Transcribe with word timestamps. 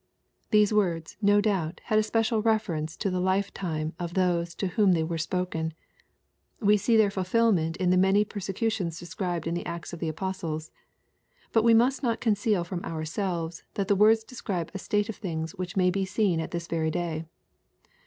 These 0.49 0.73
words, 0.73 1.15
no 1.21 1.41
doubt, 1.41 1.79
had 1.83 1.99
a 1.99 2.01
special 2.01 2.41
reference 2.41 2.97
to 2.97 3.11
the 3.11 3.19
life 3.19 3.53
time 3.53 3.93
of 3.99 4.15
those 4.15 4.55
to 4.55 4.69
whom 4.69 4.93
they 4.93 5.03
were 5.03 5.19
spoken. 5.19 5.75
We 6.59 6.75
see 6.77 6.97
their 6.97 7.11
fulfilment 7.11 7.77
in 7.77 7.91
the 7.91 7.97
many 7.97 8.25
persecutions 8.25 8.97
described 8.99 9.45
in 9.45 9.53
the 9.53 9.63
Acts 9.67 9.93
of 9.93 9.99
the 9.99 10.09
Apostles. 10.09 10.71
Bat 11.53 11.63
we 11.63 11.75
must 11.75 12.01
not 12.01 12.19
conceal 12.19 12.63
from 12.63 12.83
ourselves 12.83 13.63
that 13.75 13.87
the 13.87 13.95
words 13.95 14.23
describe 14.23 14.71
a 14.73 14.79
state 14.79 15.07
of 15.07 15.17
things 15.17 15.51
which 15.53 15.77
may 15.77 15.91
be 15.91 16.03
seen 16.03 16.39
at 16.39 16.49
this 16.49 16.65
very 16.65 16.89
day. 16.89 17.25